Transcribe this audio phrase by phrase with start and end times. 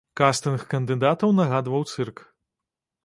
[0.19, 2.25] Кастынг кандыдатаў нагадваў цырк.